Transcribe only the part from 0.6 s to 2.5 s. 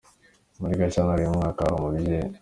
Gashyantare uyu mwaka, hari umubyeyi